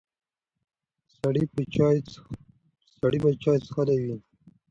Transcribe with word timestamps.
سړی 1.17 1.43
به 3.21 3.25
چای 3.43 3.57
څښلی 3.65 3.97
وي. 4.03 4.15